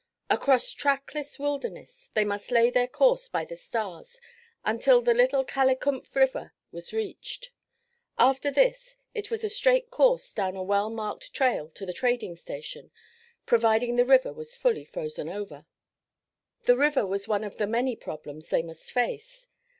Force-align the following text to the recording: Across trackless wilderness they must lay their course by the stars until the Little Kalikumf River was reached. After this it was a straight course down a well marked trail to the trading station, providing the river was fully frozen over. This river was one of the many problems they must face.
Across 0.31 0.71
trackless 0.73 1.37
wilderness 1.37 2.09
they 2.15 2.23
must 2.23 2.49
lay 2.49 2.71
their 2.71 2.87
course 2.87 3.27
by 3.29 3.45
the 3.45 3.55
stars 3.55 4.19
until 4.65 4.99
the 4.99 5.13
Little 5.13 5.45
Kalikumf 5.45 6.15
River 6.15 6.53
was 6.71 6.91
reached. 6.91 7.51
After 8.17 8.49
this 8.49 8.97
it 9.13 9.29
was 9.29 9.43
a 9.43 9.49
straight 9.51 9.91
course 9.91 10.33
down 10.33 10.55
a 10.55 10.63
well 10.63 10.89
marked 10.89 11.35
trail 11.35 11.69
to 11.69 11.85
the 11.85 11.93
trading 11.93 12.35
station, 12.35 12.89
providing 13.45 13.95
the 13.95 14.03
river 14.03 14.33
was 14.33 14.57
fully 14.57 14.85
frozen 14.85 15.29
over. 15.29 15.67
This 16.63 16.75
river 16.77 17.05
was 17.05 17.27
one 17.27 17.43
of 17.43 17.57
the 17.57 17.67
many 17.67 17.95
problems 17.95 18.47
they 18.49 18.63
must 18.63 18.91
face. 18.91 19.49